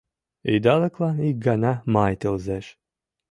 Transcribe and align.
Идалыклан 0.53 1.17
ик 1.29 1.37
гана 1.47 1.73
май 1.93 2.13
тылзеш 2.21 2.65